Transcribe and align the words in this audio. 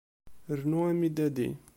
Rnu 0.59 0.79
amidadi. 0.89 1.47